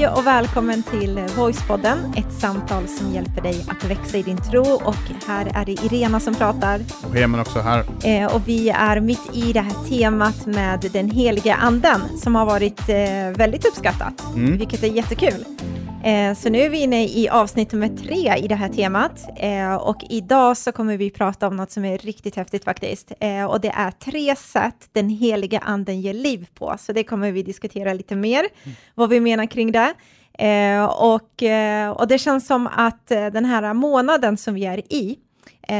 [0.00, 4.62] Hej och välkommen till Voicepodden, ett samtal som hjälper dig att växa i din tro.
[4.62, 6.80] Och här är det Irena som pratar.
[7.08, 7.84] Och Heman också här.
[8.04, 12.46] Eh, och vi är mitt i det här temat med den heliga anden som har
[12.46, 14.58] varit eh, väldigt uppskattat, mm.
[14.58, 15.44] vilket är jättekul.
[16.04, 19.74] Eh, så nu är vi inne i avsnitt nummer tre i det här temat eh,
[19.74, 23.12] och idag så kommer vi prata om något som är riktigt häftigt faktiskt.
[23.20, 26.74] Eh, och det är tre sätt den heliga anden ger liv på.
[26.78, 28.76] Så det kommer vi diskutera lite mer, mm.
[28.94, 29.94] vad vi menar kring det.
[30.88, 31.42] och,
[32.00, 35.18] och det känns som att den här månaden som vi är i,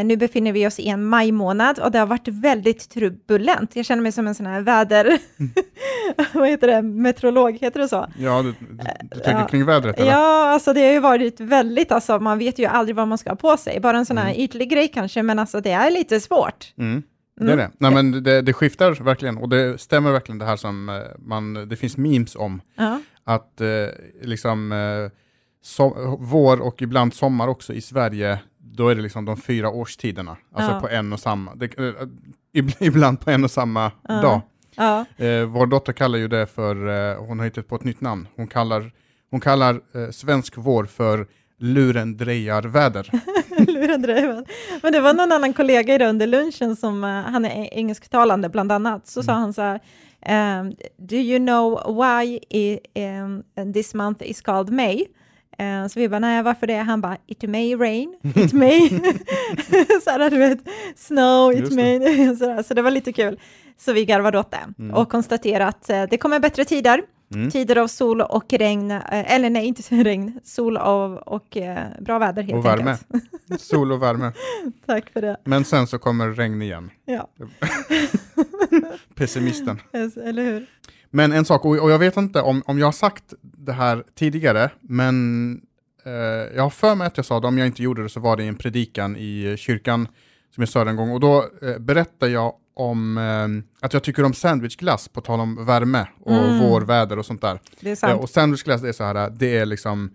[0.04, 3.76] nu befinner vi oss i en majmånad och det har varit väldigt turbulent.
[3.76, 5.04] Jag känner mig som en sån här väder...
[5.04, 5.52] Mm.
[6.32, 6.82] Vad heter det?
[6.82, 8.06] Meteorolog, heter det så?
[8.18, 8.54] Ja, du,
[9.00, 9.46] du, tänker ja.
[9.46, 10.00] kring vädret?
[10.00, 10.10] Eller?
[10.10, 13.30] Ja, alltså det har ju varit väldigt, alltså man vet ju aldrig vad man ska
[13.30, 13.80] ha på sig.
[13.80, 14.40] Bara en sån här mm.
[14.40, 16.74] ytlig grej kanske, men alltså det är lite svårt.
[16.78, 17.02] Mm.
[17.36, 17.58] Det är mm.
[17.58, 17.70] det.
[17.78, 21.68] Nej, men det, det, skiftar verkligen och det stämmer verkligen det här som eh, man,
[21.68, 22.60] det finns memes om.
[22.76, 23.00] Ja.
[23.24, 23.68] Att eh,
[24.22, 25.18] liksom eh,
[25.62, 30.36] so vår och ibland sommar också i Sverige då är det liksom de fyra årstiderna,
[30.52, 30.80] alltså ja.
[30.80, 31.92] på en och samma, det, äh,
[32.80, 34.14] ibland på en och samma ja.
[34.14, 34.40] dag.
[34.76, 35.04] Ja.
[35.16, 38.28] Eh, vår dotter kallar ju det för, eh, hon har hittat på ett nytt namn,
[38.36, 38.92] hon kallar,
[39.30, 41.26] hon kallar eh, svensk vår för
[41.58, 43.10] lurendrejarväder.
[43.66, 44.44] lurendrejarväder.
[44.82, 48.72] Men det var någon annan kollega idag under lunchen som, uh, han är engelsktalande bland
[48.72, 49.26] annat, så mm.
[49.26, 49.80] sa han så här,
[50.60, 52.78] um, do you know why i,
[53.20, 55.06] um, this month is called May?
[55.60, 56.76] Uh, så vi bara, nej varför det?
[56.76, 58.88] Han bara, it may rain, it may,
[60.04, 60.58] så här, du vet,
[60.96, 63.40] snow, it may, så, så det var lite kul.
[63.76, 64.96] Så vi garvade åt det mm.
[64.96, 67.02] och konstaterade att uh, det kommer bättre tider,
[67.34, 67.50] mm.
[67.50, 71.56] tider av sol och regn, uh, eller nej, inte regn, sol och, och
[72.00, 72.90] bra väder helt och värme.
[73.12, 73.60] enkelt.
[73.60, 74.32] sol och värme.
[74.86, 75.36] Tack för det.
[75.44, 76.90] Men sen så kommer regn igen.
[77.04, 77.28] Ja.
[79.14, 79.80] Pessimisten.
[79.94, 80.66] Yes, eller hur?
[81.10, 84.70] Men en sak, och jag vet inte om, om jag har sagt det här tidigare,
[84.80, 85.60] men
[86.04, 86.12] eh,
[86.56, 88.36] jag har för mig att jag sa det, om jag inte gjorde det så var
[88.36, 90.08] det i en predikan i kyrkan
[90.54, 94.24] som jag sa en gång, och då eh, berättade jag om eh, att jag tycker
[94.24, 96.58] om sandwichglass, på tal om värme och mm.
[96.58, 97.58] vårväder och sånt där.
[97.80, 98.12] Det är sant.
[98.12, 100.10] Eh, och sandwichglass är så här, det är liksom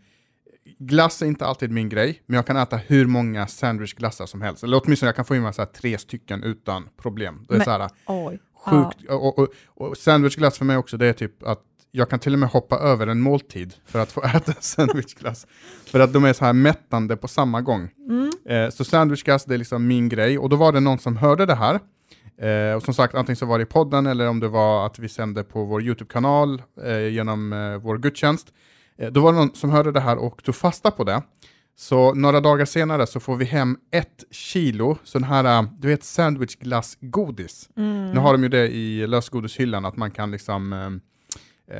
[0.79, 4.63] Glass är inte alltid min grej, men jag kan äta hur många sandwichglassar som helst.
[4.63, 7.45] Eller åtminstone jag kan få i mig så tre stycken utan problem.
[7.47, 8.97] Det är men, så här, oj sjukt.
[9.07, 9.13] Ja.
[9.13, 12.39] Och, och, och sandwichglass för mig också, det är typ att jag kan till och
[12.39, 15.47] med hoppa över en måltid för att få äta sandwichglass.
[15.85, 17.89] för att de är så här mättande på samma gång.
[18.09, 18.31] Mm.
[18.45, 20.39] Eh, så sandwichglass, det är liksom min grej.
[20.39, 21.79] Och då var det någon som hörde det här.
[22.37, 24.99] Eh, och som sagt, antingen så var det i podden eller om det var att
[24.99, 28.53] vi sände på vår YouTube-kanal eh, genom eh, vår gudstjänst.
[28.97, 31.21] Eh, då var det någon som hörde det här och tog fasta på det.
[31.77, 36.03] Så några dagar senare så får vi hem ett kilo sån här, äh, du vet
[36.03, 37.69] sandwichglassgodis.
[37.77, 38.11] Mm.
[38.11, 40.89] Nu har de ju det i lösgodishyllan att man kan liksom äh,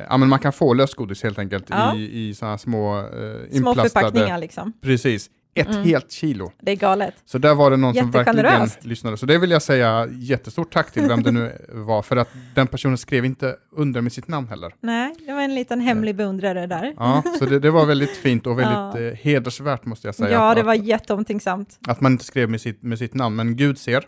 [0.08, 1.96] Ja, men man kan få lösgodis helt enkelt ja.
[1.96, 4.72] i, i sådana små eh, Små förpackningar liksom.
[4.80, 5.84] Precis ett mm.
[5.84, 6.52] helt kilo.
[6.60, 7.14] Det är galet.
[7.24, 9.16] Så där var det någon som verkligen lyssnade.
[9.16, 12.66] Så det vill jag säga jättestort tack till vem det nu var, för att den
[12.66, 14.74] personen skrev inte under med sitt namn heller.
[14.80, 16.94] Nej, det var en liten hemlig beundrare där.
[16.96, 19.00] Ja, så det, det var väldigt fint och väldigt ja.
[19.00, 20.30] Eh, hedersvärt måste jag säga.
[20.30, 21.78] Ja, det var jätteomtänksamt.
[21.86, 24.04] Att man inte skrev med sitt, med sitt namn, men Gud ser.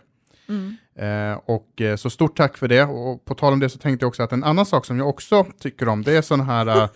[0.49, 0.77] Mm.
[0.99, 2.83] Eh, och eh, så stort tack för det.
[2.83, 5.09] Och på tal om det så tänkte jag också att en annan sak som jag
[5.09, 6.67] också tycker om, det är sån här...
[6.67, 6.89] Uh, nej,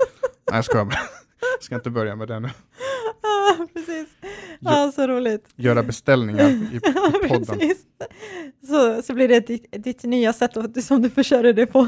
[0.51, 0.77] jag ska,
[1.57, 2.49] jag ska inte börja med det nu.
[4.65, 5.45] Ja, så roligt.
[5.55, 6.75] Göra beställningar i,
[7.25, 7.59] i podden.
[8.67, 11.87] så, så blir det ditt, ditt nya sätt att, som du försörjer dig på.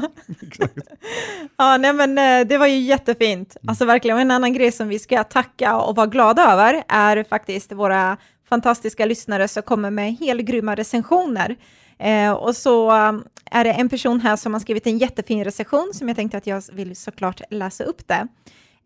[1.56, 3.56] ja, nej, men eh, det var ju jättefint.
[3.56, 3.68] Mm.
[3.68, 7.24] Alltså verkligen, och en annan grej som vi ska tacka och vara glada över är
[7.24, 8.16] faktiskt våra
[8.48, 11.56] fantastiska lyssnare som kommer med helt grymma recensioner.
[11.98, 15.90] Eh, och så um, är det en person här som har skrivit en jättefin recension
[15.94, 18.28] som jag tänkte att jag vill såklart läsa upp det.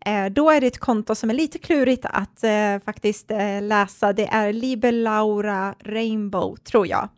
[0.05, 4.13] Eh, då är det ett konto som är lite klurigt att eh, faktiskt eh, läsa.
[4.13, 7.09] Det är Libelaura Rainbow, tror jag.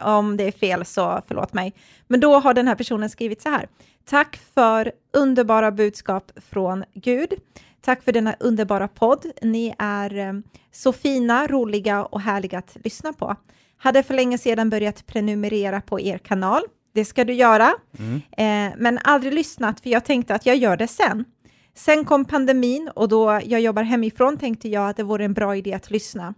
[0.00, 1.74] Om det är fel så förlåt mig.
[2.06, 3.68] Men då har den här personen skrivit så här.
[4.04, 7.34] Tack för underbara budskap från Gud.
[7.80, 9.26] Tack för denna underbara podd.
[9.42, 10.42] Ni är
[10.72, 13.36] så fina, roliga och härliga att lyssna på.
[13.76, 16.62] Hade för länge sedan börjat prenumerera på er kanal.
[16.94, 18.72] Det ska du göra, mm.
[18.78, 21.24] men aldrig lyssnat för jag tänkte att jag gör det sen.
[21.74, 25.56] Sen kom pandemin och då jag jobbar hemifrån tänkte jag att det vore en bra
[25.56, 26.34] idé att lyssna.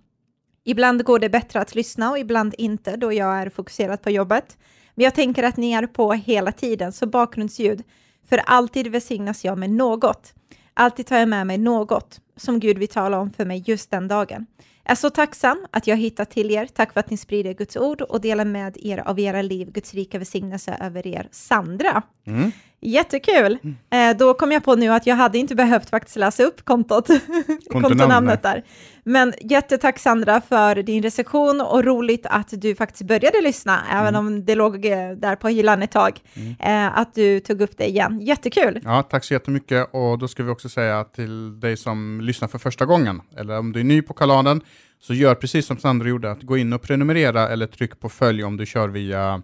[0.64, 4.58] Ibland går det bättre att lyssna och ibland inte då jag är fokuserad på jobbet.
[4.94, 7.82] Men jag tänker att ni är på hela tiden, så bakgrundsljud.
[8.28, 10.34] För alltid välsignas jag med något.
[10.74, 14.08] Alltid tar jag med mig något som Gud vill tala om för mig just den
[14.08, 14.46] dagen.
[14.84, 16.66] Jag är så tacksam att jag hittat till er.
[16.66, 19.72] Tack för att ni sprider Guds ord och delar med er av era liv.
[19.72, 21.28] Guds rika välsignelse över er.
[21.30, 22.02] Sandra.
[22.26, 22.52] Mm.
[22.80, 23.58] Jättekul!
[23.62, 24.10] Mm.
[24.10, 27.08] Eh, då kom jag på nu att jag hade inte behövt faktiskt läsa upp kontot,
[27.70, 28.64] kontonamnet där.
[29.04, 34.00] Men jättetack Sandra för din recension och roligt att du faktiskt började lyssna, mm.
[34.00, 36.54] även om det låg eh, där på hyllan ett tag, mm.
[36.60, 38.20] eh, att du tog upp det igen.
[38.20, 38.80] Jättekul!
[38.84, 42.58] Ja, tack så jättemycket och då ska vi också säga till dig som lyssnar för
[42.58, 44.60] första gången, eller om du är ny på kanalen,
[45.00, 48.44] så gör precis som Sandra gjorde, att gå in och prenumerera eller tryck på följ
[48.44, 49.42] om du kör via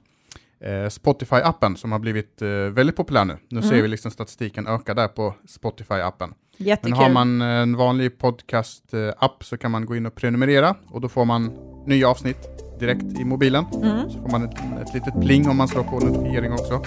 [0.60, 2.42] eh, Spotify-appen som har blivit
[2.72, 3.36] väldigt populär nu.
[3.48, 3.70] Nu mm.
[3.70, 6.32] ser vi liksom statistiken öka där på Spotify-appen.
[6.60, 6.90] Jättekul.
[6.90, 11.08] Men har man en vanlig podcast-app så kan man gå in och prenumerera och då
[11.08, 11.52] får man
[11.86, 12.48] nya avsnitt
[12.80, 13.64] direkt i mobilen.
[13.82, 14.10] Mm.
[14.10, 16.82] Så får man ett, ett litet pling om man slår på notifiering också.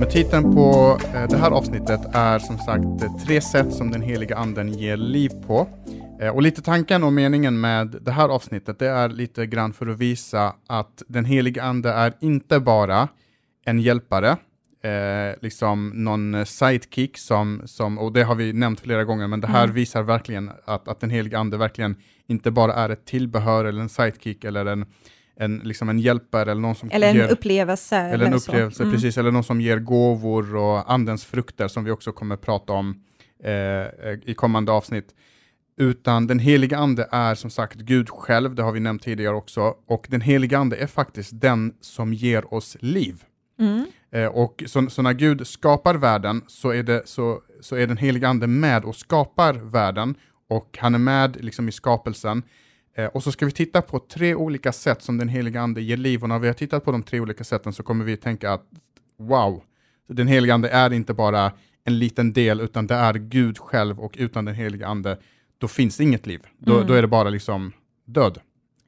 [0.00, 4.36] Men titeln på eh, det här avsnittet är som sagt tre sätt som den heliga
[4.36, 5.68] anden ger liv på.
[6.20, 9.86] Eh, och lite tanken och meningen med det här avsnittet, det är lite grann för
[9.86, 13.08] att visa att den helige ande är inte bara
[13.64, 14.36] en hjälpare,
[14.84, 19.46] eh, liksom någon sidekick som, som, och det har vi nämnt flera gånger, men det
[19.46, 19.74] här mm.
[19.74, 21.96] visar verkligen att, att den helige ande verkligen
[22.26, 24.86] inte bara är ett tillbehör eller en sidekick eller en,
[25.36, 27.96] en, liksom en hjälpare eller någon som Eller en ger, upplevelse.
[27.96, 28.94] Eller en upplevelse, mm.
[28.94, 33.04] precis, eller någon som ger gåvor och andens frukter som vi också kommer prata om
[33.44, 35.14] eh, i kommande avsnitt
[35.76, 39.74] utan den heliga ande är som sagt Gud själv, det har vi nämnt tidigare också,
[39.86, 43.24] och den heliga ande är faktiskt den som ger oss liv.
[43.58, 43.86] Mm.
[44.14, 47.96] Eh, och så, så, när Gud skapar världen så är, det, så, så är den
[47.96, 50.14] heliga ande med och skapar världen,
[50.48, 52.42] och han är med liksom i skapelsen.
[52.96, 55.96] Eh, och så ska vi titta på tre olika sätt som den heliga ande ger
[55.96, 58.52] liv, och när vi har tittat på de tre olika sätten så kommer vi tänka
[58.52, 58.66] att
[59.18, 59.62] wow,
[60.08, 61.52] den heliga ande är inte bara
[61.84, 65.18] en liten del, utan det är Gud själv, och utan den heliga ande
[65.58, 66.40] då finns det inget liv.
[66.58, 66.86] Då, mm.
[66.86, 67.72] då är det bara liksom
[68.04, 68.38] död.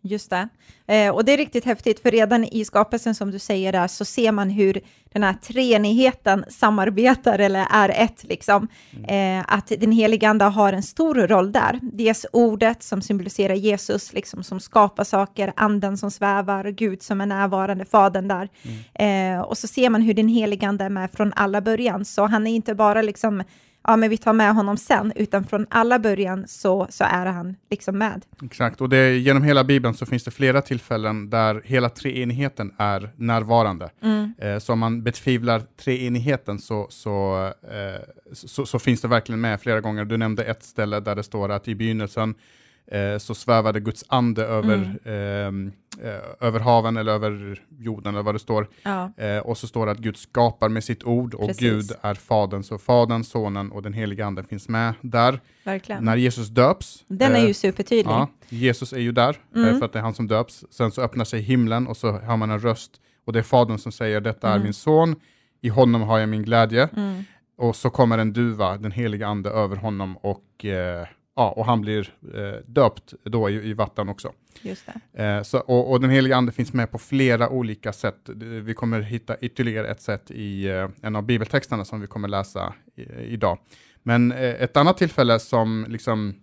[0.06, 0.48] Just det.
[0.86, 4.04] Eh, och det är riktigt häftigt, för redan i skapelsen som du säger där, så
[4.04, 4.80] ser man hur
[5.12, 8.68] den här treenigheten samarbetar eller är ett, liksom.
[8.96, 9.38] Mm.
[9.38, 11.80] Eh, att den heliga Ande har en stor roll där.
[11.82, 17.26] Dels ordet som symboliserar Jesus, liksom, som skapar saker, anden som svävar, Gud som är
[17.26, 18.48] närvarande, Fadern där.
[18.62, 19.36] Mm.
[19.38, 22.26] Eh, och så ser man hur den heliga Ande är med från alla början, så
[22.26, 23.42] han är inte bara liksom
[23.86, 27.56] ja, men vi tar med honom sen, utan från alla början så, så är han
[27.70, 28.24] liksom med.
[28.44, 33.10] Exakt, och det, genom hela Bibeln så finns det flera tillfällen där hela treenigheten är
[33.16, 33.90] närvarande.
[34.02, 34.34] Mm.
[34.38, 38.02] Eh, så om man betvivlar treenigheten så, så, eh,
[38.32, 40.04] så, så, finns det verkligen med flera gånger.
[40.04, 42.34] Du nämnde ett ställe där det står att i begynnelsen
[42.86, 45.72] eh, så svävade Guds ande över, mm.
[46.02, 48.68] Eh, över haven eller över jorden eller vad det står.
[48.82, 49.12] Ja.
[49.16, 51.60] Eh, och så står det att Gud skapar med sitt ord och Precis.
[51.60, 52.62] Gud är Fadern.
[52.62, 55.40] Så Fadern, Sonen och den heliga Anden finns med där.
[55.64, 56.04] Verkligen.
[56.04, 57.04] När Jesus döps.
[57.08, 58.12] Den är ju eh, supertydlig.
[58.12, 59.78] Ja, Jesus är ju där eh, mm.
[59.78, 60.64] för att det är han som döps.
[60.70, 63.78] Sen så öppnar sig himlen och så hör man en röst och det är Fadern
[63.78, 64.60] som säger detta mm.
[64.60, 65.16] är min son,
[65.60, 66.88] i honom har jag min glädje.
[66.96, 67.24] Mm.
[67.58, 71.06] Och så kommer en duva, den heliga ande, över honom och eh,
[71.36, 74.32] ja, och han blir eh, döpt då i, i, vatten också.
[74.62, 78.28] Just eh, så, och, och, den heliga ande finns med på flera olika sätt.
[78.62, 82.74] Vi kommer hitta ytterligare ett sätt i eh, en av bibeltexterna som vi kommer läsa
[82.96, 83.58] i, idag.
[84.02, 86.34] Men eh, ett annat tillfälle som liksom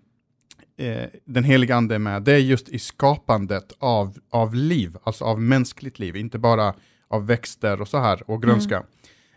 [0.77, 5.25] eh, den heliga ande är med, det är just i skapandet av, av liv, alltså
[5.25, 6.73] av mänskligt liv, inte bara
[7.07, 8.75] av växter och så här och grönska.
[8.75, 8.87] Mm.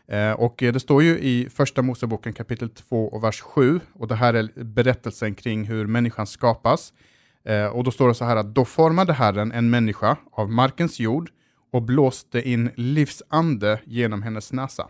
[0.08, 4.14] Eh, och det står ju i första Moseboken kapitel 2 och vers 7, och det
[4.14, 6.92] här är berättelsen kring hur människan skapas.
[7.44, 11.00] Eh, och då står det så här att då formade Herren en människa av markens
[11.00, 11.30] jord
[11.72, 14.88] och blåste in livsande genom hennes näsa.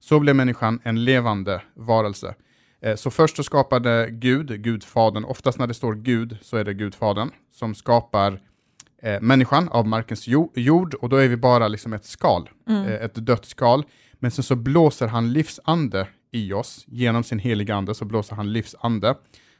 [0.00, 2.34] Så blev människan en levande varelse.
[2.80, 6.74] Eh, så först så skapade Gud, Gudfadern, oftast när det står Gud så är det
[6.74, 8.40] Gudfadern, som skapar
[9.02, 12.84] eh, människan av markens jord, och då är vi bara liksom ett skal, mm.
[12.84, 13.84] ett dött skal.
[14.18, 18.52] Men sen så blåser han livsande i oss, genom sin heliga ande så blåser han
[18.52, 19.14] livsande.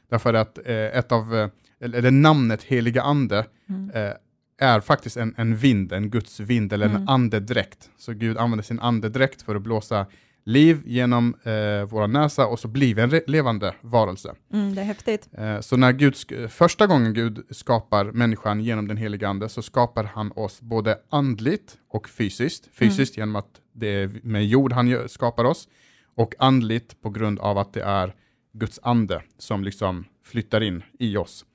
[0.09, 1.49] Därför att eh, ett av, eh,
[1.79, 3.89] eller namnet heliga ande mm.
[3.89, 4.13] eh,
[4.57, 7.01] är faktiskt en, en vind, en Guds vind eller mm.
[7.01, 7.89] en andedräkt.
[7.97, 10.05] Så Gud använder sin andedräkt för att blåsa
[10.47, 14.35] liv genom eh, våra näsa och så blir vi en levande varelse.
[14.53, 15.29] Mm, det är häftigt.
[15.31, 16.15] Eh, så när Gud,
[16.49, 21.77] första gången Gud skapar människan genom den heliga ande så skapar han oss både andligt
[21.89, 22.69] och fysiskt.
[22.73, 23.21] Fysiskt mm.
[23.21, 25.67] genom att det är med jord han skapar oss
[26.15, 28.13] och andligt på grund av att det är
[28.53, 31.45] Guds ande som liksom flyttar in i oss.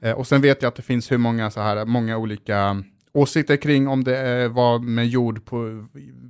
[0.00, 3.56] Eh, och sen vet jag att det finns hur många så här, många olika åsikter
[3.56, 5.86] kring om det var med jord på,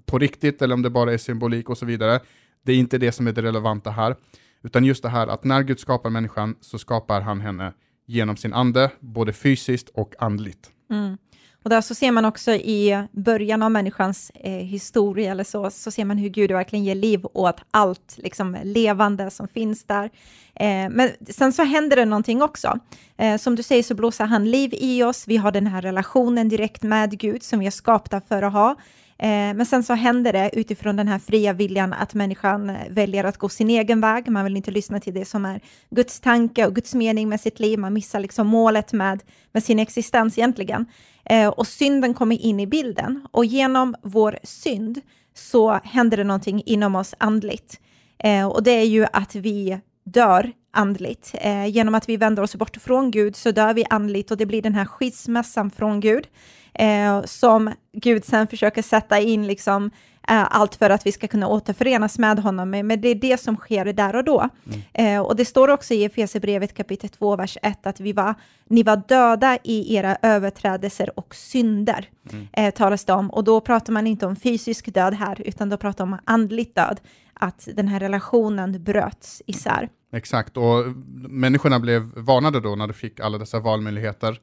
[0.06, 2.20] på riktigt eller om det bara är symbolik och så vidare.
[2.62, 4.16] Det är inte det som är det relevanta här,
[4.62, 7.72] utan just det här att när Gud skapar människan så skapar han henne
[8.06, 10.70] genom sin ande, både fysiskt och andligt.
[10.90, 11.16] Mm.
[11.64, 15.90] Och där så ser man också i början av människans eh, historia, eller så, så
[15.90, 20.10] ser man hur Gud verkligen ger liv åt allt liksom, levande som finns där.
[20.54, 22.78] Eh, men sen så händer det någonting också.
[23.16, 26.48] Eh, som du säger så blåser han liv i oss, vi har den här relationen
[26.48, 28.76] direkt med Gud som vi är skapta för att ha.
[29.18, 33.24] Eh, men sen så händer det utifrån den här fria viljan att människan eh, väljer
[33.24, 34.28] att gå sin egen väg.
[34.28, 37.60] Man vill inte lyssna till det som är Guds tanke och Guds mening med sitt
[37.60, 37.78] liv.
[37.78, 40.86] Man missar liksom målet med, med sin existens egentligen.
[41.24, 45.00] Eh, och synden kommer in i bilden och genom vår synd
[45.34, 47.80] så händer det någonting inom oss andligt.
[48.18, 51.34] Eh, och det är ju att vi dör andligt.
[51.34, 54.46] Eh, genom att vi vänder oss bort från Gud så dör vi andligt och det
[54.46, 56.26] blir den här skilsmässan från Gud
[56.74, 59.90] eh, som Gud sen försöker sätta in liksom
[60.28, 62.70] eh, allt för att vi ska kunna återförenas med honom.
[62.70, 64.48] Men det är det som sker där och då.
[64.66, 64.82] Mm.
[64.92, 68.34] Eh, och det står också i Efesierbrevet kapitel 2, vers 1 att vi var,
[68.68, 72.46] ni var döda i era överträdelser och synder, mm.
[72.52, 73.30] eh, talas det om.
[73.30, 76.74] Och då pratar man inte om fysisk död här, utan då pratar man om andligt
[76.74, 77.00] död
[77.34, 79.88] att den här relationen bröts isär.
[80.12, 80.84] Exakt, och
[81.28, 84.38] människorna blev varnade då när de fick alla dessa valmöjligheter.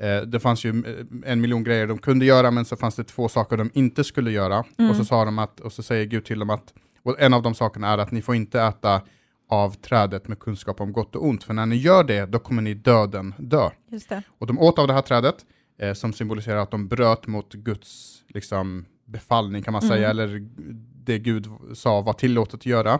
[0.00, 3.04] Eh, det fanns ju eh, en miljon grejer de kunde göra, men så fanns det
[3.04, 4.64] två saker de inte skulle göra.
[4.78, 4.90] Mm.
[4.90, 7.42] Och så sa de att, och så säger Gud till dem att, och en av
[7.42, 9.02] de sakerna är att ni får inte äta
[9.48, 12.62] av trädet med kunskap om gott och ont, för när ni gör det, då kommer
[12.62, 13.70] ni döden dö.
[14.38, 15.34] Och de åt av det här trädet,
[15.78, 20.10] eh, som symboliserar att de bröt mot Guds liksom, befallning kan man säga, mm.
[20.10, 20.48] eller
[21.04, 22.98] det Gud sa var tillåtet att göra,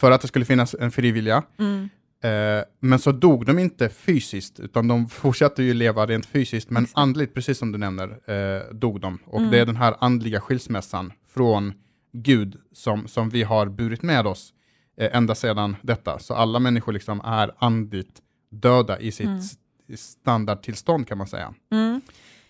[0.00, 1.42] för att det skulle finnas en frivilliga.
[1.58, 1.88] Mm.
[2.22, 6.82] Eh, men så dog de inte fysiskt, utan de fortsatte ju leva rent fysiskt, men
[6.82, 6.98] Exakt.
[6.98, 9.18] andligt, precis som du nämner, eh, dog de.
[9.26, 9.50] Och mm.
[9.50, 11.72] det är den här andliga skilsmässan från
[12.12, 14.52] Gud som, som vi har burit med oss
[14.96, 16.18] eh, ända sedan detta.
[16.18, 19.40] Så alla människor liksom är andligt döda i sitt mm.
[19.96, 21.54] standardtillstånd kan man säga.
[21.72, 22.00] Mm.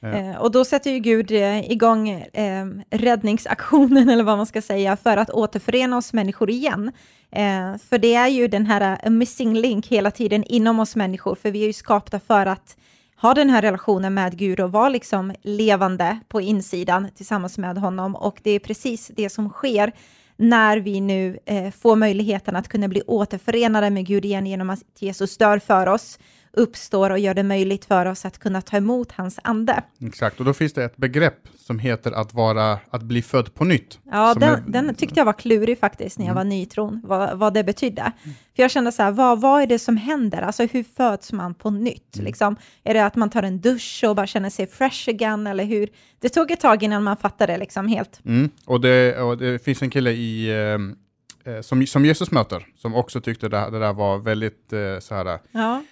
[0.03, 0.09] Ja.
[0.09, 4.97] Eh, och då sätter ju Gud eh, igång eh, räddningsaktionen, eller vad man ska säga,
[4.97, 6.93] för att återförena oss människor igen.
[7.31, 11.35] Eh, för det är ju den här eh, missing link hela tiden inom oss människor,
[11.35, 12.77] för vi är ju skapta för att
[13.17, 18.17] ha den här relationen med Gud och vara liksom levande på insidan tillsammans med honom.
[18.17, 19.93] Och det är precis det som sker
[20.37, 24.83] när vi nu eh, får möjligheten att kunna bli återförenade med Gud igen genom att
[24.99, 26.19] Jesus dör för oss
[26.53, 29.83] uppstår och gör det möjligt för oss att kunna ta emot hans ande.
[30.07, 33.65] Exakt, och då finns det ett begrepp som heter att, vara, att bli född på
[33.65, 33.99] nytt.
[34.11, 34.63] Ja, den, är...
[34.67, 36.37] den, tyckte jag var klurig faktiskt när jag mm.
[36.37, 38.01] var ny i tron, vad, vad det betydde.
[38.03, 38.37] Mm.
[38.57, 40.43] För jag kände så här, vad, vad är det som händer?
[40.43, 42.17] Alltså hur föds man på nytt?
[42.17, 42.27] Mm.
[42.27, 45.65] Liksom, är det att man tar en dusch och bara känner sig fresh again, eller
[45.65, 45.89] hur?
[46.19, 48.21] Det tog ett tag innan man fattade liksom helt.
[48.25, 48.51] Mm.
[48.65, 52.95] Och, det, och det finns en kille i eh, eh som, som Jesus möter, som
[52.95, 55.83] också tyckte det, det där var väldigt eh, så här, ja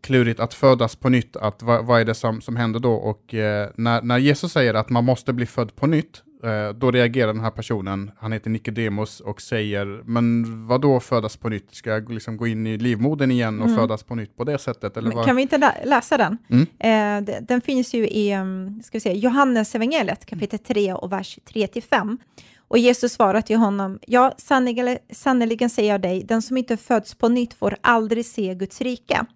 [0.00, 2.92] klurigt att födas på nytt, att vad, vad är det som, som händer då?
[2.92, 6.90] Och eh, när, när Jesus säger att man måste bli född på nytt, eh, då
[6.90, 11.74] reagerar den här personen, han heter Nicodemus och säger, men vad då födas på nytt?
[11.74, 13.78] Ska jag liksom gå in i livmodern igen och mm.
[13.78, 14.96] födas på nytt på det sättet?
[14.96, 16.38] Eller kan vi inte lä läsa den?
[16.50, 17.26] Mm.
[17.28, 21.38] Eh, den finns ju i um, ska vi säga, Johannes evangeliet kapitel 3 och vers
[21.52, 22.18] 3-5.
[22.68, 24.34] Och Jesus svarar till honom, ja,
[25.12, 29.26] sannerligen säger jag dig, den som inte föds på nytt får aldrig se Guds rike.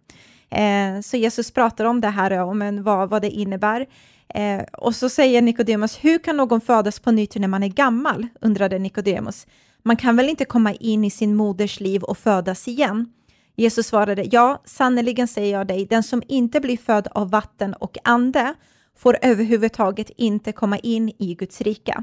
[0.50, 3.86] Eh, så Jesus pratar om det här, om vad, vad det innebär.
[4.34, 8.26] Eh, och så säger Nikodemus, hur kan någon födas på nytt när man är gammal?
[8.40, 9.46] undrade Nikodemus.
[9.82, 13.12] Man kan väl inte komma in i sin moders liv och födas igen?
[13.56, 17.98] Jesus svarade, ja, sannerligen säger jag dig, den som inte blir född av vatten och
[18.04, 18.54] ande
[18.96, 22.02] får överhuvudtaget inte komma in i Guds rike.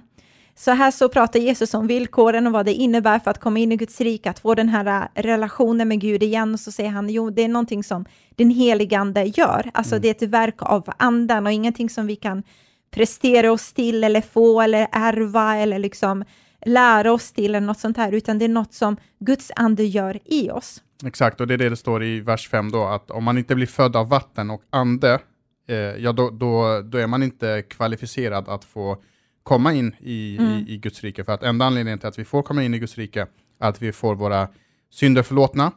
[0.57, 3.71] Så här så pratar Jesus om villkoren och vad det innebär för att komma in
[3.71, 6.53] i Guds rike, att få den här äh, relationen med Gud igen.
[6.53, 9.71] Och så säger han, jo, det är någonting som den helige ande gör.
[9.74, 10.01] Alltså mm.
[10.01, 12.43] det är ett verk av anden och ingenting som vi kan
[12.91, 16.24] prestera oss till eller få eller ärva eller liksom
[16.65, 20.19] lära oss till eller något sånt här, utan det är något som Guds ande gör
[20.25, 20.81] i oss.
[21.05, 23.55] Exakt, och det är det det står i vers 5 då, att om man inte
[23.55, 25.19] blir född av vatten och ande,
[25.67, 28.97] eh, ja då, då, då är man inte kvalificerad att få
[29.45, 30.51] komma in i, mm.
[30.51, 31.23] i, i, Guds rike.
[31.23, 33.27] För att enda anledningen till att vi får komma in i Guds rike
[33.59, 34.47] är att vi får våra
[34.89, 35.71] synder förlåtna.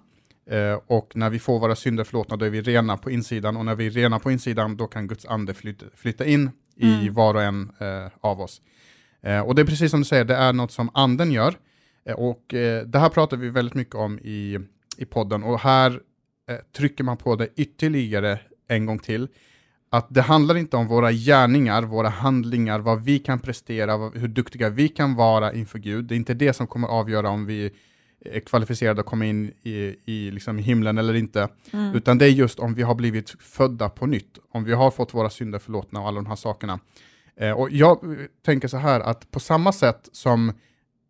[0.51, 3.65] Eh, och när vi får våra synder förlåtna då är vi rena på insidan och
[3.65, 7.15] när vi är rena på insidan då kan Guds ande flytta, flytta in i mm.
[7.15, 8.63] var och en eh, av oss.
[9.23, 11.55] Eh, och det är precis som du säger, det är något som anden gör.
[12.05, 14.59] Eh, och eh, det här pratar vi väldigt mycket om i,
[14.97, 16.01] i podden och här
[16.51, 19.29] eh, trycker man på det ytterligare en gång till
[19.91, 24.69] att det handlar inte om våra gärningar, våra handlingar, vad vi kan prestera, hur duktiga
[24.69, 26.05] vi kan vara inför Gud.
[26.05, 27.71] Det är inte det som kommer avgöra om vi
[28.25, 31.95] är kvalificerade att komma in i, i liksom himlen eller inte, mm.
[31.95, 35.15] utan det är just om vi har blivit födda på nytt, om vi har fått
[35.15, 36.81] våra synder förlåtna och alla de här sakerna.
[37.37, 37.99] Eh, och jag
[38.45, 40.53] tänker så här att på samma sätt som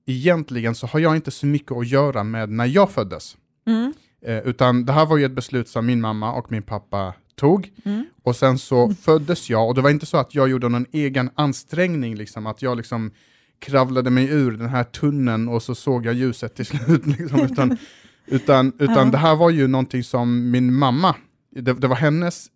[0.07, 3.37] egentligen så har jag inte så mycket att göra med när jag föddes.
[3.67, 3.93] Mm.
[4.23, 7.73] Eh, utan det här var ju ett beslut som min mamma och min pappa tog.
[7.85, 8.07] Mm.
[8.23, 11.31] Och sen så föddes jag, och det var inte så att jag gjorde någon egen
[11.35, 13.11] ansträngning, liksom, att jag liksom
[13.59, 17.07] kravlade mig ur den här tunneln och så såg jag ljuset till slut.
[17.07, 17.79] Liksom, utan
[18.27, 19.05] utan, utan ja.
[19.05, 21.15] det här var ju någonting som min mamma,
[21.51, 22.47] det, det var hennes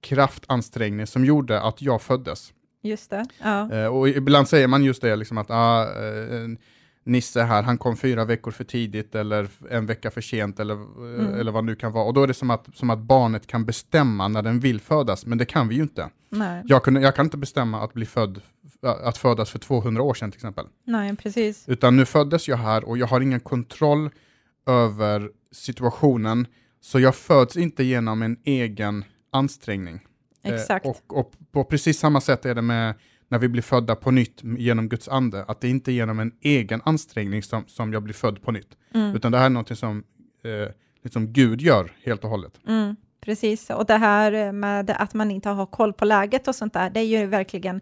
[0.00, 2.52] kraftansträngning som gjorde att jag föddes.
[2.82, 3.26] Just det.
[3.42, 3.72] Ja.
[3.72, 6.48] Eh, och ibland säger man just det, liksom att ah, eh,
[7.06, 11.34] Nisse här, han kom fyra veckor för tidigt eller en vecka för sent eller, mm.
[11.34, 12.04] eller vad det nu kan vara.
[12.04, 15.26] Och då är det som att, som att barnet kan bestämma när den vill födas,
[15.26, 16.10] men det kan vi ju inte.
[16.28, 16.62] Nej.
[16.66, 18.40] Jag, kan, jag kan inte bestämma att bli född,
[18.82, 20.66] att födas för 200 år sedan till exempel.
[20.84, 21.68] Nej, precis.
[21.68, 24.10] Utan nu föddes jag här och jag har ingen kontroll
[24.66, 26.46] över situationen,
[26.80, 30.00] så jag föds inte genom en egen ansträngning.
[30.42, 30.86] Eh, Exakt.
[30.86, 32.94] Eh, och, och på precis samma sätt är det med
[33.28, 36.32] när vi blir födda på nytt genom Guds ande, att det inte är genom en
[36.40, 39.16] egen ansträngning som, som jag blir född på nytt, mm.
[39.16, 40.04] utan det här är något som
[40.42, 42.60] eh, liksom Gud gör helt och hållet.
[42.66, 46.72] Mm, precis, och det här med att man inte har koll på läget och sånt
[46.72, 47.80] där, det är ju verkligen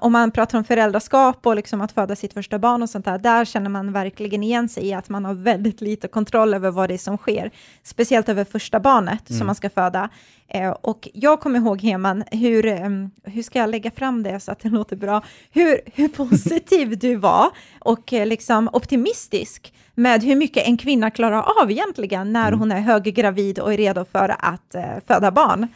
[0.00, 3.18] om man pratar om föräldraskap och liksom att föda sitt första barn och sånt där,
[3.18, 6.88] där känner man verkligen igen sig i att man har väldigt lite kontroll över vad
[6.88, 7.50] det är som sker,
[7.82, 9.38] speciellt över första barnet mm.
[9.38, 10.08] som man ska föda.
[10.48, 14.52] Eh, och jag kommer ihåg, Heman, hur, um, hur ska jag lägga fram det så
[14.52, 20.36] att det låter bra, hur, hur positiv du var och eh, liksom optimistisk med hur
[20.36, 22.60] mycket en kvinna klarar av egentligen när mm.
[22.60, 25.68] hon är höggravid och är redo för att uh, föda barn.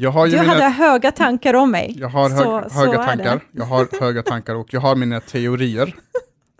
[0.00, 1.96] Jag har du mina, hade höga tankar om mig.
[1.98, 3.40] Jag har hög, så, höga så tankar.
[3.52, 5.94] Jag har höga tankar och jag har mina teorier.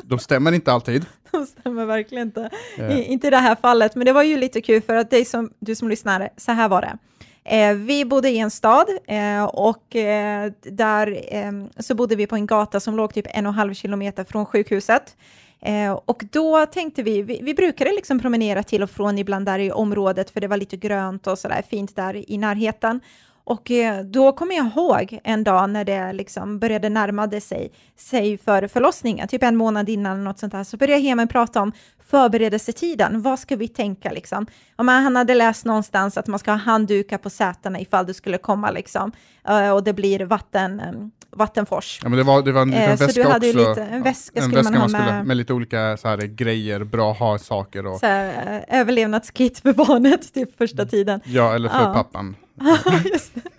[0.03, 1.07] De stämmer inte alltid.
[1.31, 2.51] De stämmer verkligen inte.
[2.79, 2.99] Yeah.
[2.99, 5.25] I, inte i det här fallet, men det var ju lite kul för att dig
[5.25, 6.99] som, du som lyssnar, så här var det.
[7.45, 12.37] Eh, vi bodde i en stad eh, och eh, där eh, så bodde vi på
[12.37, 15.17] en gata som låg typ en och en halv kilometer från sjukhuset.
[15.61, 19.59] Eh, och då tänkte vi, vi, vi brukade liksom promenera till och från ibland där
[19.59, 23.01] i området, för det var lite grönt och sådär fint där i närheten.
[23.49, 28.39] Och eh, då kommer jag ihåg en dag när det liksom började närma sig, sig
[28.39, 31.73] för förlossningen, typ en månad innan eller något sånt där, så började Hemen prata om
[31.99, 33.23] förberedelsetiden.
[33.23, 34.47] Vad ska vi tänka liksom?
[34.77, 38.39] Om han hade läst någonstans att man ska ha handdukar på sätena ifall det skulle
[38.39, 39.13] komma liksom,
[39.49, 42.01] eh, och det blir vatten, ehm, vattenfors.
[42.03, 43.69] Ja, men det var, det var en liten väska så du hade också.
[43.69, 45.01] Lite, en väska en väska man med.
[45.01, 47.87] Skulle, med lite olika så här, grejer, bra ha-saker.
[47.87, 47.99] Och...
[47.99, 51.21] Så här, överlevnadskit för barnet, typ första tiden.
[51.25, 51.93] Ja, eller för ja.
[51.93, 52.37] pappan.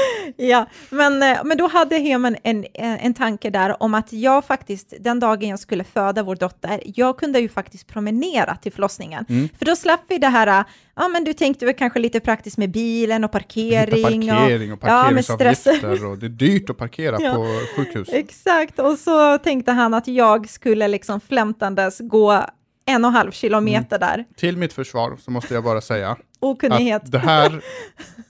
[0.36, 4.94] ja, men, eh, men då hade Heman en, en tanke där om att jag faktiskt,
[5.00, 9.24] den dagen jag skulle föda vår dotter, jag kunde ju faktiskt promenera till förlossningen.
[9.28, 9.48] Mm.
[9.58, 12.70] För då slapp vi det här, ja men du tänkte väl kanske lite praktiskt med
[12.70, 14.02] bilen och parkering.
[14.28, 18.08] Parkering och, och parkeringsavgifter ja, och det är dyrt att parkera ja, på sjukhus.
[18.12, 22.44] Exakt, och så tänkte han att jag skulle liksom flämtandes gå
[22.88, 24.08] en och en halv kilometer mm.
[24.08, 24.24] där.
[24.36, 27.04] Till mitt försvar så måste jag bara säga Okunnighet.
[27.04, 27.60] att det här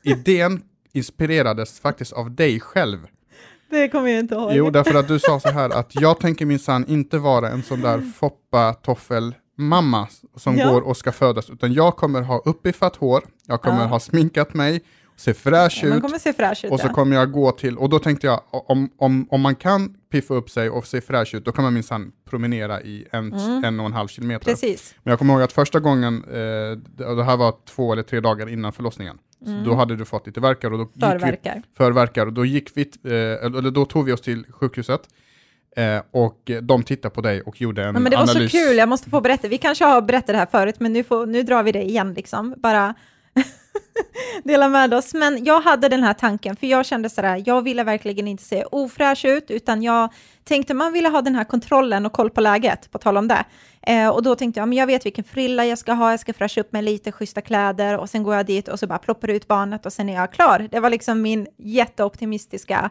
[0.02, 0.62] idén
[0.98, 2.98] inspirerades faktiskt av dig själv.
[3.70, 4.52] Det kommer jag inte ihåg.
[4.52, 7.80] Jo, därför att du sa så här att jag tänker minsann inte vara en sån
[7.80, 10.72] där foppa toffel mamma som ja.
[10.72, 13.86] går och ska födas, utan jag kommer ha uppifat hår, jag kommer ja.
[13.86, 14.82] ha sminkat mig,
[15.16, 17.98] se fräsch ja, ut, se fräsch ut och så kommer jag gå till, och då
[17.98, 21.52] tänkte jag, om, om, om man kan piffa upp sig och se fräsch ut, då
[21.52, 23.64] kan man minsann promenera i en, mm.
[23.64, 24.44] en och en halv kilometer.
[24.44, 24.94] Precis.
[25.02, 26.78] Men jag kommer ihåg att första gången, eh,
[27.16, 29.64] det här var två eller tre dagar innan förlossningen, Mm.
[29.64, 31.54] då hade du fått lite verkar och då förverkar.
[31.54, 35.00] Vi, förverkar och då gick vi, eh, eller då tog vi oss till sjukhuset
[35.76, 38.02] eh, och de tittade på dig och gjorde en analys.
[38.02, 38.52] Men det var analys.
[38.52, 39.48] så kul, jag måste få berätta.
[39.48, 42.14] Vi kanske har berättat det här förut, men nu, får, nu drar vi det igen
[42.14, 42.54] liksom.
[42.56, 42.94] Bara
[44.44, 45.14] dela med oss.
[45.14, 48.64] Men jag hade den här tanken, för jag kände sådär, jag ville verkligen inte se
[48.64, 50.12] ofräsch ut, utan jag
[50.44, 53.44] tänkte man ville ha den här kontrollen och koll på läget, på tal om det.
[53.88, 56.32] Eh, och då tänkte jag, men jag vet vilken frilla jag ska ha, jag ska
[56.32, 59.30] fräscha upp med lite schyssta kläder och sen går jag dit och så bara ploppar
[59.30, 60.68] ut barnet och sen är jag klar.
[60.70, 62.90] Det var liksom min jätteoptimistiska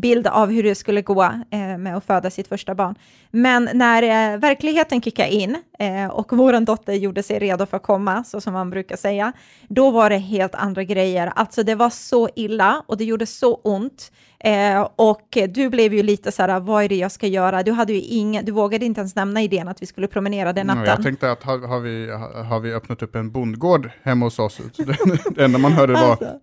[0.00, 2.94] bild av hur det skulle gå eh, med att föda sitt första barn.
[3.30, 7.82] Men när eh, verkligheten kickade in eh, och vår dotter gjorde sig redo för att
[7.82, 9.32] komma, så som man brukar säga,
[9.68, 11.32] då var det helt andra grejer.
[11.36, 14.12] Alltså det var så illa och det gjorde så ont.
[14.40, 17.62] Eh, och du blev ju lite så här, vad är det jag ska göra?
[17.62, 20.66] Du, hade ju ingen, du vågade inte ens nämna idén att vi skulle promenera den
[20.66, 20.84] natten.
[20.84, 22.10] jag tänkte att har, har, vi,
[22.48, 24.60] har vi öppnat upp en bondgård hemma hos oss?
[25.34, 26.10] det enda man hörde var...
[26.10, 26.40] Alltså.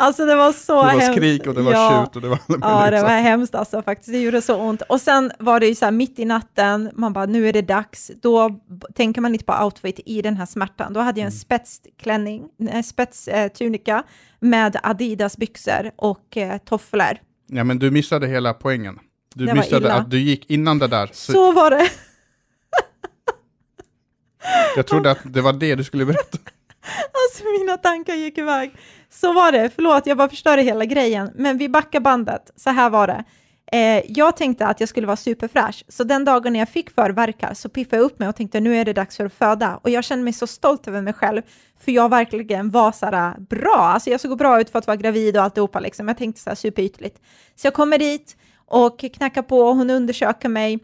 [0.00, 1.00] Alltså det var så hemskt.
[1.00, 2.04] Det var skrik och det var ja.
[2.04, 4.12] tjut och det var Ja, det var hemskt alltså faktiskt.
[4.12, 4.82] Det gjorde så ont.
[4.82, 7.62] Och sen var det ju så här mitt i natten, man bara nu är det
[7.62, 8.10] dags.
[8.22, 8.60] Då
[8.94, 10.92] tänker man inte på outfit i den här smärtan.
[10.92, 11.38] Då hade jag en mm.
[11.38, 14.02] spetsklänning, en spetstunika
[14.40, 17.18] med Adidas byxor och eh, tofflor.
[17.46, 18.98] Ja, men du missade hela poängen.
[19.34, 21.10] Du det missade att du gick innan det där.
[21.12, 21.90] Så, så var det.
[24.76, 26.38] jag trodde att det var det du skulle berätta.
[27.12, 28.74] Alltså mina tankar gick iväg.
[29.10, 31.30] Så var det, förlåt jag bara förstörde hela grejen.
[31.34, 33.24] Men vi backar bandet, så här var det.
[33.72, 37.54] Eh, jag tänkte att jag skulle vara superfräsch, så den dagen när jag fick förverkar
[37.54, 39.80] så piffade jag upp mig och tänkte nu är det dags för att föda.
[39.82, 41.42] Och jag kände mig så stolt över mig själv,
[41.80, 43.76] för jag verkligen var så här eh, bra.
[43.76, 46.08] Alltså jag såg bra ut för att vara gravid och alltihopa liksom.
[46.08, 47.18] Jag tänkte så här superytligt.
[47.56, 48.36] Så jag kommer dit
[48.66, 50.78] och knackar på och hon undersöker mig.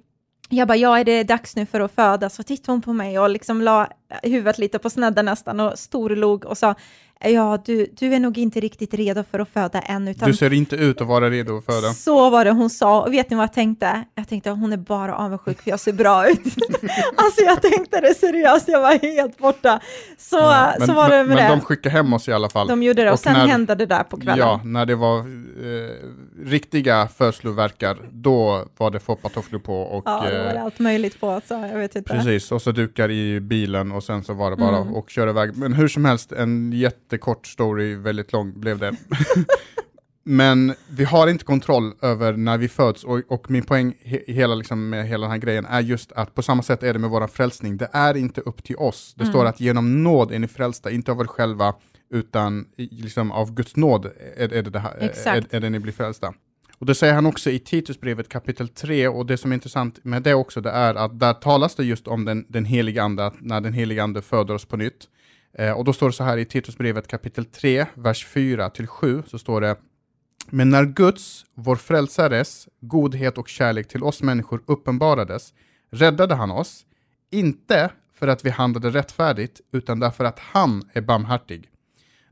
[0.54, 2.30] Jag bara, ja, är det dags nu för att föda?
[2.30, 3.88] Så tittade hon på mig och liksom la
[4.22, 6.74] huvudet lite på snedden nästan och storlog och sa,
[7.20, 10.08] ja, du, du är nog inte riktigt redo för att föda än.
[10.08, 10.30] Utan...
[10.30, 11.92] Du ser inte ut att vara redo att föda.
[11.92, 13.02] Så var det hon sa.
[13.02, 14.04] Och vet ni vad jag tänkte?
[14.14, 16.40] Jag tänkte att hon är bara avundsjuk för jag ser bra ut.
[17.16, 19.80] alltså jag tänkte det seriöst, jag var helt borta.
[20.18, 21.42] Så, ja, men, så var det med men, det.
[21.42, 22.68] Men de skickade hem oss i alla fall.
[22.68, 24.38] De gjorde det och, och sen när, hände det där på kvällen.
[24.38, 25.24] Ja, när det var eh,
[26.44, 29.80] riktiga födslovärkar, då var det foppatofflor på.
[29.80, 31.40] Och, ja, då var det eh, allt möjligt på.
[31.48, 32.14] Så jag vet inte.
[32.14, 34.94] Precis, och så dukar i bilen och sen så var det bara mm.
[34.94, 35.56] att köra iväg.
[35.56, 36.72] Men hur som helst, en
[37.04, 38.96] jättekort story, väldigt lång blev det.
[40.26, 44.54] Men vi har inte kontroll över när vi föds och, och min poäng he, hela,
[44.54, 47.10] liksom, med hela den här grejen är just att på samma sätt är det med
[47.10, 47.76] vår frälsning.
[47.76, 49.14] Det är inte upp till oss.
[49.16, 49.32] Det mm.
[49.32, 51.74] står att genom nåd är ni frälsta, inte av er själva,
[52.10, 55.92] utan liksom, av Guds nåd är, är, det, det här, är, är det ni blir
[55.92, 56.34] frälsta.
[56.78, 60.22] Och det säger han också i Titusbrevet kapitel 3, och det som är intressant med
[60.22, 63.40] det också, det är att där talas det just om den, den heliga ande, att
[63.40, 65.08] när den heliga ande föder oss på nytt.
[65.58, 69.22] Eh, och då står det så här i Titusbrevet kapitel 3, vers 4 till 7,
[69.26, 69.76] så står det
[70.50, 75.54] Men när Guds, vår frälsares, godhet och kärlek till oss människor uppenbarades,
[75.90, 76.86] räddade han oss,
[77.30, 81.70] inte för att vi handlade rättfärdigt, utan därför att han är barmhärtig.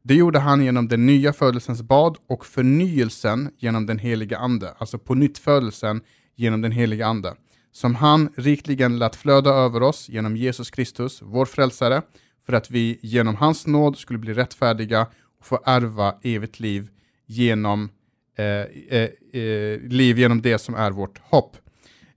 [0.02, 4.98] Det gjorde han genom den nya födelsens bad och förnyelsen genom den heliga ande, alltså
[4.98, 6.00] på nytt födelsen
[6.36, 7.34] genom den heliga ande,
[7.72, 12.02] som han rikligen lät flöda över oss genom Jesus Kristus, vår frälsare,
[12.46, 15.06] för att vi genom hans nåd skulle bli rättfärdiga
[15.38, 16.88] och få ärva evigt liv
[17.26, 17.90] genom
[18.38, 19.08] eh, eh,
[19.42, 21.56] eh, liv genom det som är vårt hopp.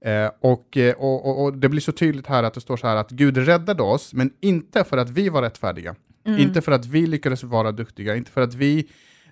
[0.02, 2.88] Eh, och, eh, och, och, och, det blir så tydligt här att det står så
[2.88, 5.96] här att Gud räddade oss, men inte för att vi var rättfärdiga.
[6.26, 6.40] Mm.
[6.40, 8.88] Inte för att vi lyckades vara duktiga, inte för att vi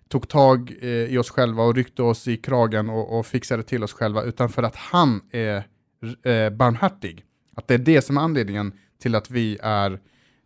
[0.07, 3.83] tog tag eh, i oss själva och ryckte oss i kragen och, och fixade till
[3.83, 5.63] oss själva, utan för att han är
[6.49, 7.23] barmhärtig.
[7.55, 9.99] Att det är det som är anledningen till att vi är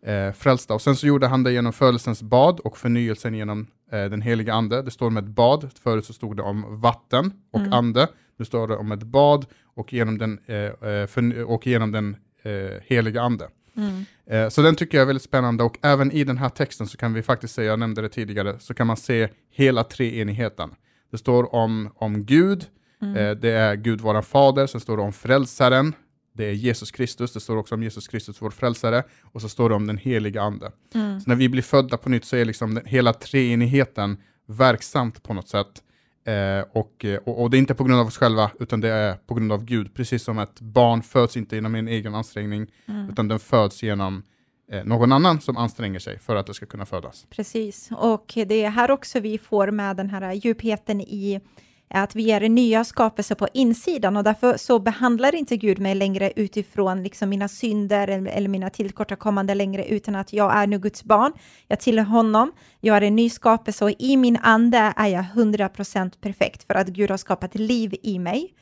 [0.06, 0.74] eh, frälsta.
[0.74, 4.54] Och sen så gjorde han det genom födelsens bad och förnyelsen genom eh, den heliga
[4.54, 4.82] ande.
[4.82, 7.74] Det står med ett bad, förut så stod det om vatten och mm.
[7.74, 8.08] ande.
[8.38, 12.16] Nu står det om ett bad och genom den, eh, eh för, och genom den
[12.44, 13.50] eh, heliga ande.
[13.78, 14.06] Mm.
[14.26, 16.98] Eh, så den tycker jag är väldigt spännande och även i den här texten så
[16.98, 20.70] kan vi faktiskt se, jag nämnde det tidigare, så kan man se hela treenigheten.
[21.12, 22.66] Det står om, om Gud,
[23.02, 23.16] mm.
[23.16, 25.94] eh, det är Gud våran fader, sen står det om frälsaren,
[26.38, 29.69] det är Jesus Kristus, det står också om Jesus Kristus vår frälsare, och så står
[29.69, 30.71] det om den heliga ande.
[30.93, 31.19] Mm.
[31.19, 35.34] Så när vi blir födda på nytt så är liksom den, hela treenigheten verksamt på
[35.34, 35.84] något sätt.
[36.26, 39.13] Eh, och, och, och, det är inte på grund av oss själva, utan det är
[39.13, 39.93] på grund av Gud.
[39.93, 43.10] Precis som ett barn föds inte genom en egen ansträngning, mm.
[43.10, 44.23] utan den föds genom
[44.71, 47.26] eh, någon annan som anstränger sig för att det ska kunna födas.
[47.30, 51.41] Precis, och det är här också vi får med den här djupheten i
[51.89, 56.32] att vi är nya skapelser på insidan och därför så behandlar inte Gud mig längre
[56.36, 61.34] utifrån liksom mina synder eller mina tillkortakommanden längre, utan att jag är nu Guds barn,
[61.67, 66.12] jag tillhör honom, jag är en ny skapelse och i min ande är jag 100%
[66.21, 68.54] perfekt för att Gud har skapat liv i mig.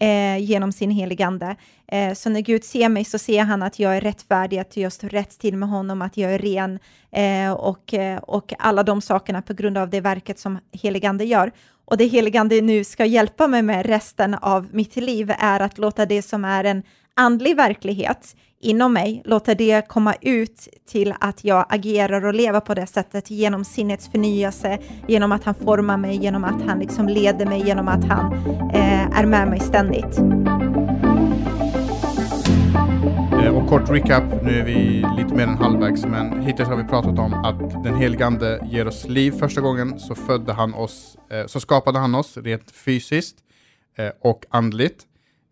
[0.00, 1.56] Eh, genom sin heligande.
[1.86, 4.92] Eh, så när Gud ser mig så ser han att jag är rättfärdig, att jag
[4.92, 6.78] står rätt till med honom, att jag är ren
[7.10, 11.52] eh, och, eh, och alla de sakerna på grund av det verket som heligande gör.
[11.84, 16.06] Och det heligande nu ska hjälpa mig med resten av mitt liv är att låta
[16.06, 16.82] det som är en
[17.16, 22.74] andlig verklighet inom mig, låta det komma ut till att jag agerar och lever på
[22.74, 27.46] det sättet genom sinnets förnyelse, genom att han formar mig, genom att han liksom leder
[27.46, 28.32] mig, genom att han
[28.74, 30.20] eh, är med mig ständigt.
[33.74, 37.34] Kort recap, nu är vi lite mer än halvvägs, men hittills har vi pratat om
[37.34, 39.32] att den helige Ande ger oss liv.
[39.32, 43.36] Första gången så födde han oss, eh, så skapade han oss rent fysiskt
[43.96, 45.02] eh, och andligt.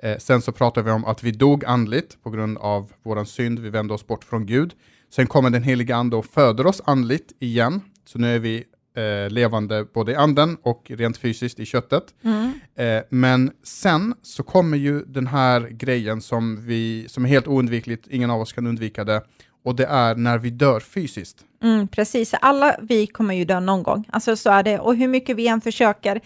[0.03, 3.59] Eh, sen så pratar vi om att vi dog andligt på grund av våran synd,
[3.59, 4.75] vi vände oss bort från Gud.
[5.11, 8.65] Sen kommer den helige Ande och föder oss andligt igen, så nu är vi
[8.97, 12.05] eh, levande både i anden och rent fysiskt i köttet.
[12.25, 12.53] Mm.
[12.77, 18.07] Eh, men sen så kommer ju den här grejen som, vi, som är helt oundvikligt,
[18.11, 19.23] ingen av oss kan undvika det,
[19.65, 21.37] och det är när vi dör fysiskt.
[21.63, 25.09] Mm, precis, alla vi kommer ju dö någon gång, alltså så är det, och hur
[25.09, 26.21] mycket vi än försöker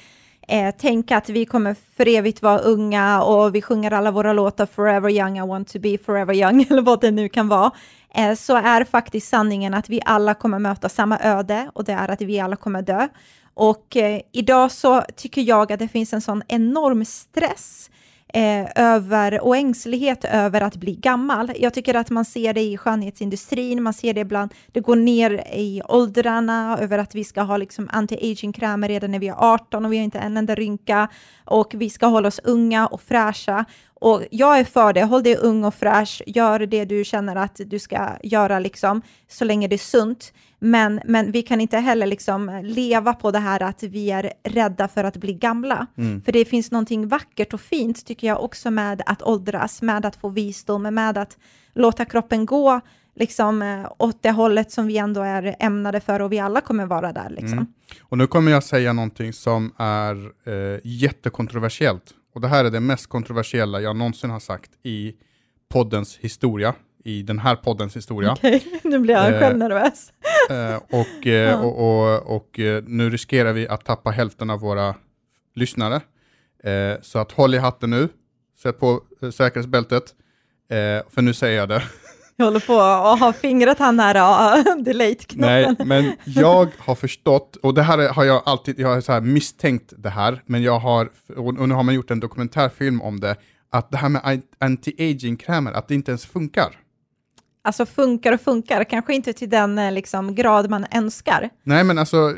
[0.48, 4.66] eh, tänka att vi kommer för evigt vara unga och vi sjunger alla våra låtar
[4.66, 7.70] Forever young, I want to be forever young, eller vad det nu kan vara,
[8.16, 12.11] Eh, så är faktiskt sanningen att vi alla kommer möta samma öde och det är
[12.11, 13.09] att vi alla kommer dö.
[13.55, 17.90] Och eh, idag så tycker jag att det finns en sån enorm stress
[18.35, 21.52] eh, över och ängslighet över att bli gammal.
[21.59, 25.44] Jag tycker att man ser det i skönhetsindustrin, man ser det ibland, det går ner
[25.55, 29.92] i åldrarna över att vi ska ha liksom anti-aging-krämer redan när vi är 18 och
[29.92, 31.09] vi har inte en enda rynka
[31.44, 33.64] och vi ska hålla oss unga och fräscha.
[34.00, 37.61] Och jag är för det, håll dig ung och fräsch, gör det du känner att
[37.66, 40.32] du ska göra liksom, så länge det är sunt.
[40.59, 44.88] Men, men vi kan inte heller liksom leva på det här att vi är rädda
[44.88, 45.87] för att bli gamla.
[45.98, 46.22] Mm.
[46.22, 50.16] För det finns någonting vackert och fint, tycker jag, också med att åldras, med att
[50.16, 51.38] få visdom, med att
[51.74, 52.80] låta kroppen gå
[53.14, 56.87] liksom, eh, åt det hållet som vi ändå är ämnade för och vi alla kommer
[56.87, 57.30] vara där.
[57.30, 57.52] Liksom.
[57.52, 57.66] Mm.
[58.02, 62.14] Och nu kommer jag säga någonting som är eh, jättekontroversiellt.
[62.37, 65.14] Och det här är det mest kontroversiella jag någonsin har sagt i
[65.68, 68.33] poddens historia i den här poddens historia.
[68.33, 70.12] Okej, okay, nu blir jag eh, själv nervös.
[70.51, 74.94] Eh, och, eh, och, och, och, eh, nu riskerar vi att tappa hälften av våra
[75.55, 76.01] lyssnare.
[76.64, 78.09] Eh, så att håll i hatten nu,
[78.62, 80.14] sätt på eh, säkerhetsbältet,
[81.11, 81.83] för nu säger jag det.
[82.37, 84.16] Jag håller på att ha fingret han här
[84.59, 85.77] uh, delete-knappen.
[85.79, 89.20] Nej, men jag har förstått, och det här har jag alltid, jag har så här
[89.20, 93.37] misstänkt det här, men jag har, och nu har man gjort en dokumentärfilm om det,
[93.70, 96.70] att det här med anti-aging-krämer, att det inte ens funkar
[97.66, 101.51] alltså funkar och funkar, kanske inte till den eh, liksom, grad man önskar.
[101.62, 102.35] Nej, men alltså,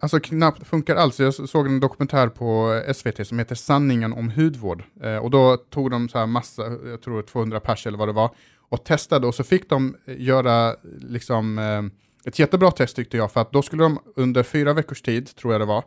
[0.00, 1.20] alltså knappt funkar alls.
[1.20, 4.82] Jag såg en dokumentär på SVT som heter Sanningen om hudvård.
[5.02, 8.12] Eh, och då tog de så här massa, jag tror 200 pers eller vad det
[8.12, 8.30] var,
[8.70, 11.82] och testade och så fick de göra liksom, eh,
[12.28, 15.54] ett jättebra test tyckte jag, för att då skulle de under fyra veckors tid, tror
[15.54, 15.84] jag det var,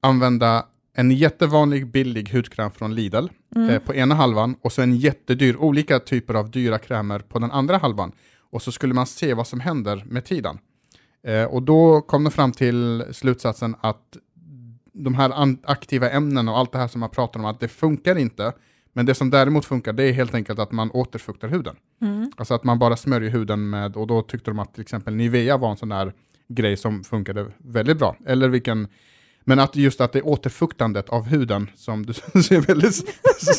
[0.00, 3.26] använda en jättevanlig billig hudkräm från Lidl
[3.56, 3.70] mm.
[3.70, 7.50] eh, på ena halvan och så en jättedyr, olika typer av dyra krämer på den
[7.50, 8.12] andra halvan.
[8.50, 10.58] Och så skulle man se vad som händer med tiden.
[11.26, 14.16] Eh, och då kom de fram till slutsatsen att
[14.92, 18.18] de här aktiva ämnena och allt det här som man pratar om, att det funkar
[18.18, 18.52] inte.
[18.98, 21.76] Men det som däremot funkar, det är helt enkelt att man återfuktar huden.
[22.02, 22.32] Mm.
[22.36, 25.56] Alltså att man bara smörjer huden med, och då tyckte de att till exempel Nivea
[25.56, 26.12] var en sån där
[26.48, 28.16] grej som funkade väldigt bra.
[28.26, 28.88] Eller vilken
[29.48, 32.94] men att just att det är återfuktandet av huden som du ser väldigt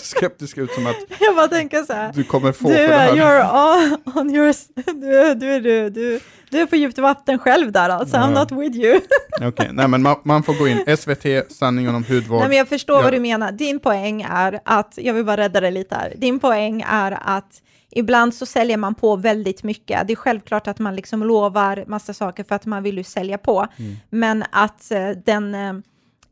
[0.03, 2.93] skeptisk ut som att jag bara tänker så här, du kommer få du, för det
[2.93, 3.15] här.
[3.15, 4.53] You're on your,
[4.93, 8.23] du, du, du, du, du är på djupt vatten själv där alltså, ja.
[8.23, 9.01] I'm not with you.
[9.35, 9.67] Okej, okay.
[9.71, 12.39] nej men man, man, får gå in, SVT, sanningen om hudvård.
[12.39, 13.03] Nej men jag förstår ja.
[13.03, 16.39] vad du menar, din poäng är att, jag vill bara rädda dig lite här, din
[16.39, 20.07] poäng är att Ibland så säljer man på väldigt mycket.
[20.07, 23.37] Det är självklart att man liksom lovar massa saker för att man vill ju sälja
[23.37, 23.67] på.
[23.77, 23.95] Mm.
[24.09, 25.73] Men att eh, den eh,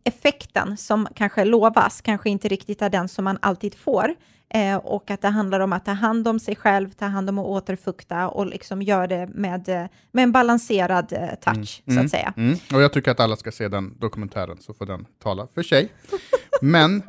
[0.03, 4.15] effekten som kanske lovas kanske inte riktigt är den som man alltid får.
[4.49, 7.39] Eh, och att det handlar om att ta hand om sig själv, ta hand om
[7.39, 11.09] att återfukta och liksom göra det med, eh, med en balanserad
[11.41, 12.33] touch, mm, så att mm, säga.
[12.37, 12.57] Mm.
[12.73, 15.89] Och jag tycker att alla ska se den dokumentären, så får den tala för sig.
[16.61, 17.03] Men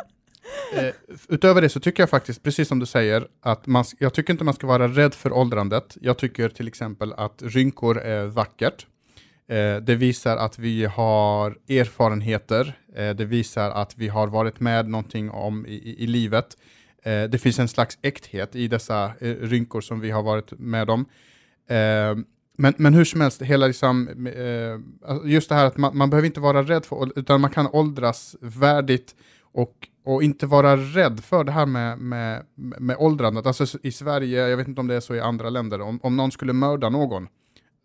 [0.73, 0.95] Eh,
[1.29, 4.45] utöver det så tycker jag faktiskt, precis som du säger, att man, jag tycker inte
[4.45, 5.97] man ska vara rädd för åldrandet.
[6.01, 8.87] Jag tycker till exempel att rynkor är vackert.
[9.49, 12.79] Eh, det visar att vi har erfarenheter.
[12.97, 16.57] Eh, det visar att vi har varit med någonting om i, i, i livet.
[17.03, 20.91] Eh, det finns en slags äkthet i dessa eh, rynkor som vi har varit med
[20.91, 21.07] om.
[21.69, 22.17] Eh,
[22.61, 24.09] men, men hur som helst, hela liksom,
[25.07, 27.67] alltså just det här att man, man behöver inte vara rädd för, utan man kan
[27.67, 29.15] åldras värdigt
[29.53, 33.47] och, och inte vara rädd för det här med, med, med åldrandet.
[33.47, 36.17] Alltså i Sverige, jag vet inte om det är så i andra länder, om, om
[36.17, 37.29] någon skulle mörda någon,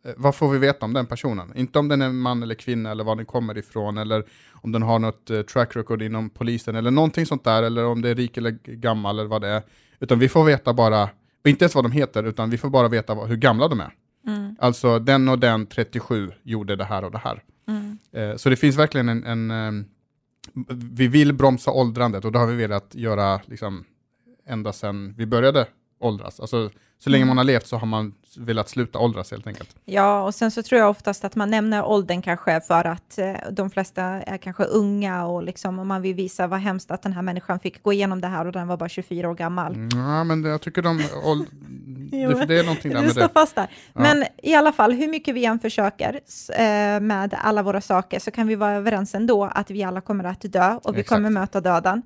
[0.05, 1.51] eh, vad får vi veta om den personen?
[1.55, 4.81] Inte om den är man eller kvinna eller var den kommer ifrån eller om den
[4.81, 8.15] har något uh, track record inom polisen eller någonting sånt där eller om det är
[8.15, 9.62] rik eller gammal eller vad det är.
[9.99, 11.09] Utan vi får veta bara,
[11.47, 13.93] inte ens vad de heter, utan vi får bara veta hur gamla de är.
[14.27, 14.55] Mm.
[14.59, 17.43] Alltså den och den 37 gjorde det här och det här.
[17.67, 17.97] Mm.
[18.17, 19.86] Uh, så det finns verkligen en, en
[20.93, 23.84] vi vill bromsa åldrandet och det har vi velat göra liksom,
[24.45, 25.67] ända sedan vi började
[25.99, 26.39] åldras.
[26.39, 26.69] Alltså,
[27.03, 27.27] så länge mm.
[27.27, 29.75] man har levt så har man velat sluta åldras helt enkelt.
[29.86, 33.34] Ja, och sen så tror jag oftast att man nämner åldern kanske för att eh,
[33.51, 37.21] de flesta är kanske unga och liksom man vill visa vad hemskt att den här
[37.21, 39.73] människan fick gå igenom det här och den var bara 24 år gammal.
[39.73, 41.47] Mm, ja, men jag tycker de, åld,
[42.17, 43.30] det, det, är någonting där med det.
[43.34, 43.67] Fast där.
[43.93, 44.02] Ja.
[44.02, 48.32] Men i alla fall, hur mycket vi än försöker eh, med alla våra saker så
[48.32, 51.15] kan vi vara överens ändå att vi alla kommer att dö och vi Exakt.
[51.15, 52.02] kommer möta döden.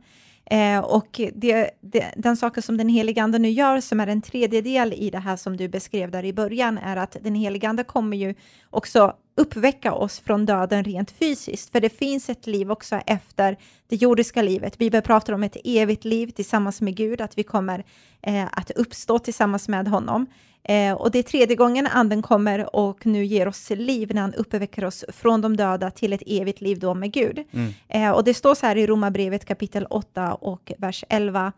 [0.51, 4.21] Eh, och det, det, den saken som den helige Ande nu gör, som är en
[4.21, 7.83] tredjedel i det här som du beskrev där i början, är att den helige Ande
[7.83, 8.35] kommer ju
[8.69, 13.95] också uppväcka oss från döden rent fysiskt, för det finns ett liv också efter det
[13.95, 14.77] jordiska livet.
[14.77, 17.85] Bibeln pratar om ett evigt liv tillsammans med Gud, att vi kommer
[18.21, 20.25] eh, att uppstå tillsammans med honom.
[20.63, 24.33] Eh, och det är tredje gången anden kommer och nu ger oss liv när han
[24.33, 27.43] uppväcker oss från de döda till ett evigt liv då med Gud.
[27.51, 27.73] Mm.
[27.89, 31.51] Eh, och det står så här i Romarbrevet kapitel 8 och vers 11.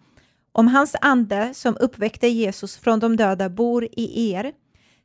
[0.51, 4.53] Om hans ande som uppväckte Jesus från de döda bor i er,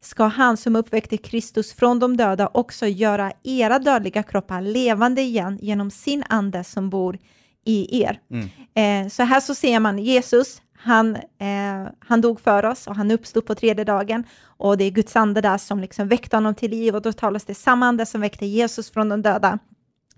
[0.05, 5.59] ska han som uppväckte Kristus från de döda också göra era dödliga kroppar levande igen
[5.62, 7.19] genom sin ande som bor
[7.64, 8.21] i er.
[8.31, 8.49] Mm.
[9.05, 13.11] Eh, så här så ser man Jesus, han, eh, han dog för oss och han
[13.11, 16.71] uppstod på tredje dagen och det är Guds ande där som liksom väckte honom till
[16.71, 19.59] liv och då talas det samma ande som väckte Jesus från de döda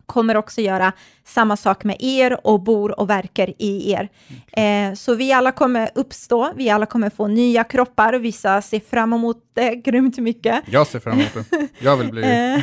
[0.07, 0.93] kommer också göra
[1.25, 4.09] samma sak med er och bor och verkar i er.
[4.51, 4.65] Okay.
[4.65, 9.13] Eh, så vi alla kommer uppstå, vi alla kommer få nya kroppar, vissa ser fram
[9.13, 10.65] emot det grymt mycket.
[10.71, 11.69] Jag ser fram emot det.
[11.79, 12.61] Jag vill bli, eh,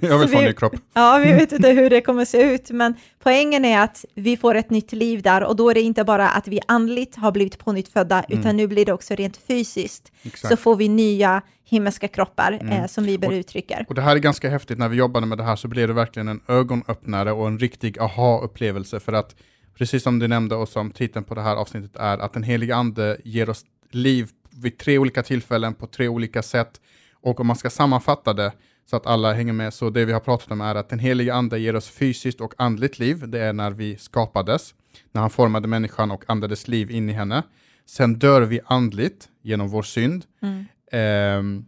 [0.00, 0.74] jag vill få en ny kropp.
[0.94, 4.54] Ja, vi vet inte hur det kommer se ut, men poängen är att vi får
[4.54, 7.58] ett nytt liv där och då är det inte bara att vi andligt har blivit
[7.58, 8.40] på nytt födda, mm.
[8.40, 10.12] utan nu blir det också rent fysiskt.
[10.22, 10.48] Exakt.
[10.48, 12.72] Så får vi nya himmelska kroppar mm.
[12.72, 13.86] eh, som Bibeln uttrycker.
[13.88, 15.94] Och det här är ganska häftigt, när vi jobbade med det här så blev det
[15.94, 19.36] verkligen en ögonöppnare och en riktig aha-upplevelse för att
[19.78, 22.76] precis som du nämnde och som titeln på det här avsnittet är, att den heliga
[22.76, 26.80] ande ger oss liv vid tre olika tillfällen på tre olika sätt.
[27.14, 28.52] Och om man ska sammanfatta det
[28.90, 31.34] så att alla hänger med, så det vi har pratat om är att den heliga
[31.34, 33.28] ande ger oss fysiskt och andligt liv.
[33.28, 34.74] Det är när vi skapades,
[35.12, 37.42] när han formade människan och andades liv in i henne.
[37.86, 40.24] Sen dör vi andligt genom vår synd.
[40.42, 40.64] Mm.
[40.92, 41.64] Ehm,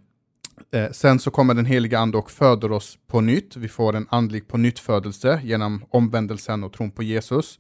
[0.70, 3.56] eh, sen så kommer den heliga ande och föder oss på nytt.
[3.56, 7.58] Vi får en andlig på nytt födelse genom omvändelsen och tron på Jesus.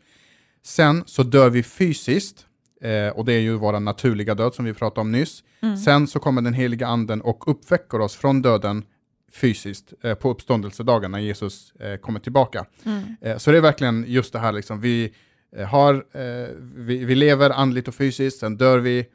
[0.62, 2.46] Sen så dör vi fysiskt,
[2.80, 5.44] eh, och det är ju vår naturliga död som vi pratade om nyss.
[5.62, 5.76] Mm.
[5.76, 8.84] Sen så kommer den heliga anden och uppväcker oss från döden
[9.32, 12.64] fysiskt eh, på uppståndelsedagen när Jesus eh, kommer tillbaka.
[12.84, 13.02] Mm.
[13.20, 15.12] Eh, så det är verkligen just det här, liksom, vi,
[15.56, 16.04] eh, har,
[16.76, 19.06] vi, vi lever andligt och fysiskt, sen dör vi,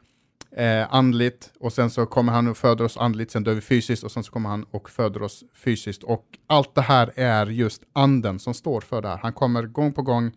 [0.51, 4.03] eh, andligt och sen så kommer han och föder oss andligt, sen dör vi fysiskt
[4.03, 6.03] och sen så kommer han och föder oss fysiskt.
[6.03, 9.17] Och allt det här är just anden som står för det här.
[9.17, 10.31] Han kommer gång på gång,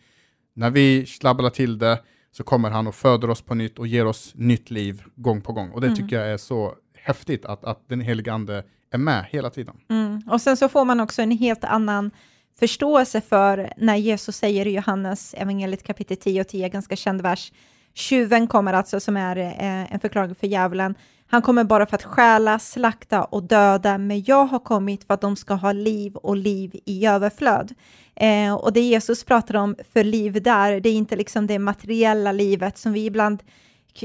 [0.54, 4.06] när vi slabblar till det, så kommer han och föder oss på nytt och ger
[4.06, 5.70] oss nytt liv gång på gång.
[5.70, 5.96] Och det mm.
[5.96, 9.76] tycker jag är så häftigt att, att den helige ande är med hela tiden.
[9.90, 10.22] Mm.
[10.30, 12.10] Och sen så får man också en helt annan
[12.58, 17.52] förståelse för när Jesus säger i Johannes evangeliet kapitel 10 och 10, ganska känd vers,
[17.94, 20.94] Tjuven kommer alltså, som är eh, en förklaring för djävulen.
[21.26, 25.20] Han kommer bara för att stjäla, slakta och döda, men jag har kommit för att
[25.20, 27.74] de ska ha liv och liv i överflöd.
[28.16, 32.32] Eh, och det Jesus pratar om för liv där, det är inte liksom det materiella
[32.32, 33.42] livet som vi ibland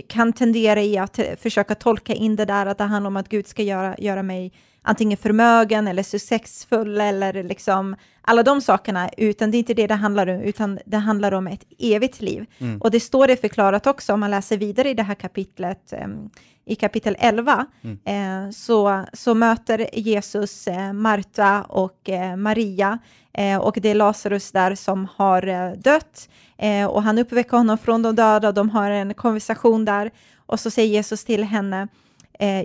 [0.08, 3.30] kan tendera i att eh, försöka tolka in det där, att det handlar om att
[3.30, 4.54] Gud ska göra, göra mig
[4.88, 9.94] antingen förmögen eller successfull eller liksom alla de sakerna, utan det är inte det det
[9.94, 12.46] handlar om, utan det handlar om ett evigt liv.
[12.58, 12.82] Mm.
[12.82, 16.30] Och det står det förklarat också, om man läser vidare i det här kapitlet, um,
[16.66, 18.00] i kapitel 11, mm.
[18.06, 23.00] eh, så, så möter Jesus eh, Marta och eh, Maria,
[23.34, 27.78] eh, och det är Lazarus där som har eh, dött, eh, och han uppväcker honom
[27.78, 30.12] från de döda, och de har en konversation där,
[30.46, 31.88] och så säger Jesus till henne,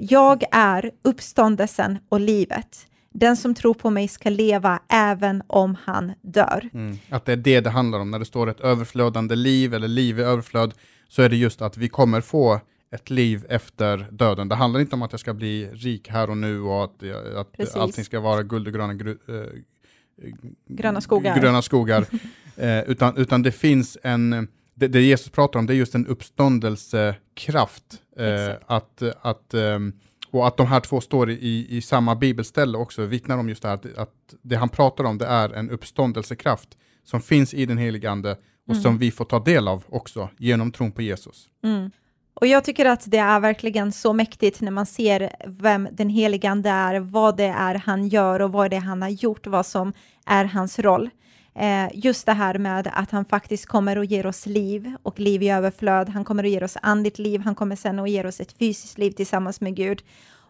[0.00, 2.86] jag är uppståndelsen och livet.
[3.14, 6.68] Den som tror på mig ska leva även om han dör.
[6.74, 6.98] Mm.
[7.10, 8.10] Att det är det det handlar om.
[8.10, 10.74] När det står ett överflödande liv eller liv i överflöd
[11.08, 14.48] så är det just att vi kommer få ett liv efter döden.
[14.48, 17.02] Det handlar inte om att jag ska bli rik här och nu och att,
[17.36, 20.32] att allting ska vara guld och gröna, gru, äh,
[20.68, 22.06] gröna skogar, gröna skogar.
[22.56, 24.48] eh, utan, utan det finns en,
[24.82, 27.84] det, det, Jesus pratar om det är just en uppståndelsekraft.
[28.16, 29.92] Eh, att, att um,
[30.30, 33.68] och att de här två står i, i samma bibelställe också vittnar om just det
[33.68, 36.68] här, att, att det han pratar om det är en uppståndelsekraft
[37.04, 38.82] som finns i den helige Ande och mm.
[38.82, 41.48] som vi får ta del av också genom tron på Jesus.
[41.64, 41.90] Mm.
[42.34, 46.50] Och jag tycker att det är verkligen så mäktigt när man ser vem den helige
[46.50, 49.66] Ande är, vad det är han gör och vad det är han har gjort, vad
[49.66, 49.92] som
[50.26, 51.10] är hans roll.
[51.54, 55.42] Eh, just det här med att han faktiskt kommer och ger oss liv och liv
[55.42, 56.08] i överflöd.
[56.08, 57.40] Han kommer att ge oss andligt liv.
[57.40, 60.02] Han kommer sen att ge oss ett fysiskt liv tillsammans med Gud.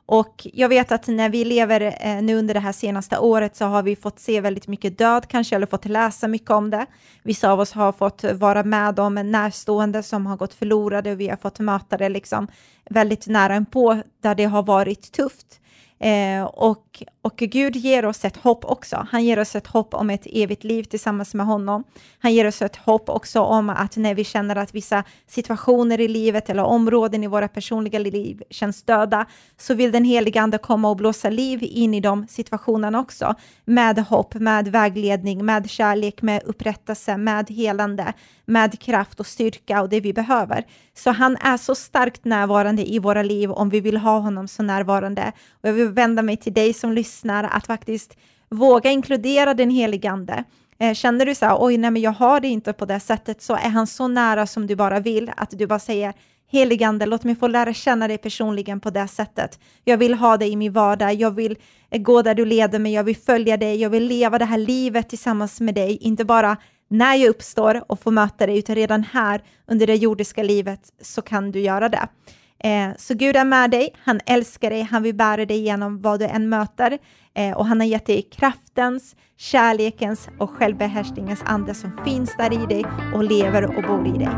[0.07, 3.65] Och jag vet att när vi lever eh, nu under det här senaste året så
[3.65, 6.87] har vi fått se väldigt mycket död kanske, eller fått läsa mycket om det.
[7.23, 11.29] Vissa av oss har fått vara med om närstående som har gått förlorade och vi
[11.29, 12.49] har fått möta det liksom
[12.91, 15.61] väldigt nära på där det har varit tufft.
[15.99, 19.07] Eh, och, och Gud ger oss ett hopp också.
[19.11, 21.85] Han ger oss ett hopp om ett evigt liv tillsammans med honom.
[22.19, 26.09] Han ger oss ett hopp också om att när vi känner att vissa situationer i
[26.09, 29.27] livet eller områden i våra personliga liv känns döda,
[29.59, 33.35] så vill den heliga Ande komma och blåsa liv in i de situationerna också.
[33.65, 38.13] Med hopp, med vägledning, med kärlek, med upprättelse, med helande,
[38.45, 40.65] med kraft och styrka och det vi behöver.
[40.95, 44.63] Så han är så starkt närvarande i våra liv om vi vill ha honom så
[44.63, 45.33] närvarande.
[45.63, 48.17] Och jag vill vända mig till dig som lyssnar att faktiskt
[48.51, 50.45] våga inkludera den helige Ande.
[50.79, 53.43] Eh, känner du så här, oj, nej, men jag har det inte på det sättet,
[53.43, 56.15] så är han så nära som du bara vill, att du bara säger
[56.53, 59.59] Heligande, låt mig få lära känna dig personligen på det sättet.
[59.85, 61.57] Jag vill ha dig i min vardag, jag vill
[61.91, 64.59] eh, gå där du leder mig, jag vill följa dig, jag vill leva det här
[64.59, 66.57] livet tillsammans med dig, inte bara
[66.89, 71.23] när jag uppstår och får möta dig, utan redan här under det jordiska livet så
[71.23, 72.09] kan du göra det.
[72.65, 76.21] Eh, så Gud är med dig, han älskar dig, han vill bära dig igenom vad
[76.21, 76.99] du än möter
[77.35, 82.67] eh, och han har gett dig kraftens, kärlekens och självbehärskningens ande som finns där i
[82.67, 82.85] dig
[83.15, 84.29] och lever och bor i dig.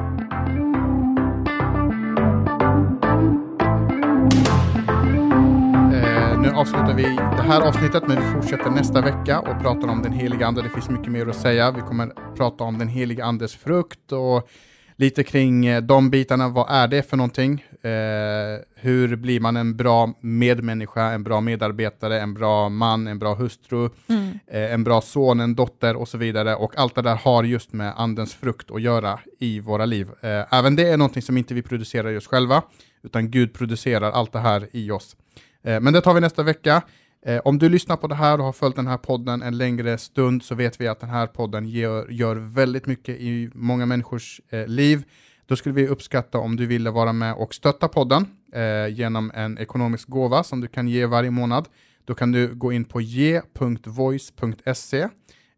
[5.95, 10.03] Eh, nu avslutar vi det här avsnittet, men vi fortsätter nästa vecka och pratar om
[10.03, 10.63] den heliga ande.
[10.63, 11.71] Det finns mycket mer att säga.
[11.71, 14.49] Vi kommer prata om den heliga andes frukt och
[14.97, 16.49] lite kring eh, de bitarna.
[16.49, 17.65] Vad är det för någonting?
[17.85, 23.35] Eh, hur blir man en bra medmänniska, en bra medarbetare, en bra man, en bra
[23.35, 24.39] hustru, mm.
[24.47, 26.55] eh, en bra son, en dotter och så vidare.
[26.55, 30.09] Och allt det där har just med andens frukt att göra i våra liv.
[30.21, 32.63] Eh, även det är någonting som inte vi producerar just själva,
[33.03, 35.17] utan Gud producerar allt det här i oss.
[35.65, 36.83] Eh, men det tar vi nästa vecka.
[37.27, 39.99] Eh, om du lyssnar på det här och har följt den här podden en längre
[39.99, 44.41] stund så vet vi att den här podden gör, gör väldigt mycket i många människors
[44.51, 45.03] eh, liv.
[45.47, 49.59] Då skulle vi uppskatta om du ville vara med och stötta podden eh, genom en
[49.59, 51.69] ekonomisk gåva som du kan ge varje månad.
[52.05, 53.49] Då kan du gå in på ge.voice.se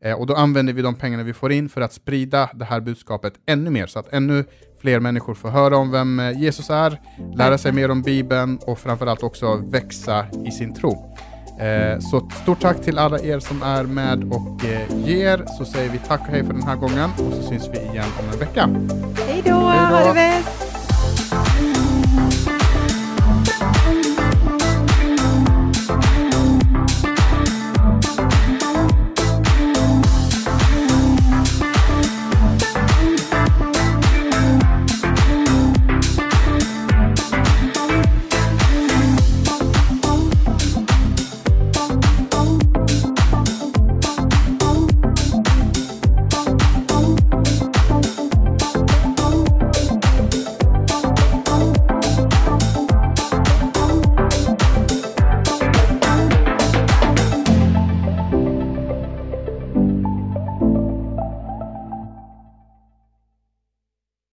[0.05, 2.81] eh, och då använder vi de pengarna vi får in för att sprida det här
[2.81, 4.45] budskapet ännu mer så att ännu
[4.81, 7.01] fler människor får höra om vem eh, Jesus är,
[7.37, 11.17] lära sig mer om Bibeln och framförallt också växa i sin tro.
[11.61, 15.45] Eh, så stort tack till alla er som är med och eh, ger.
[15.59, 18.05] Så säger vi tack och hej för den här gången och så syns vi igen
[18.21, 18.69] om en vecka.
[19.27, 20.66] Hej då, ha det bäst!